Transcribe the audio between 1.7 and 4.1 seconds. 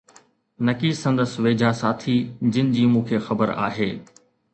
ساٿي، جن جي مون کي خبر آھي.